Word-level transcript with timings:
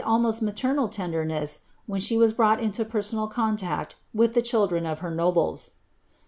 almost 0.03 0.41
maternal 0.41 0.87
tenderness, 0.87 1.59
when 1.85 2.01
she 2.01 2.17
was 2.17 2.33
brought 2.33 2.59
into 2.59 2.83
persona] 2.83 3.27
conuri 3.27 3.93
with 4.15 4.33
the 4.33 4.41
children 4.41 4.83
of 4.83 4.97
her 4.97 5.11
nobles. 5.11 5.73